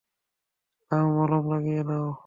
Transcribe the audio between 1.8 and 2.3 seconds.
নাও।